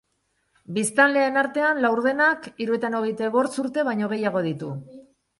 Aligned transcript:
Biztanleen 0.75 1.35
artean 1.41 1.81
laurdenak 1.83 2.47
hirurogeita 2.65 3.27
bost 3.35 3.59
urte 3.65 3.83
baino 3.91 4.09
gehiago 4.15 4.41
ditu. 4.47 4.71